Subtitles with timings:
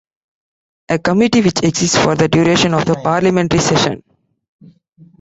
[0.89, 4.01] A committee which exists for the duration of a parliamentary session.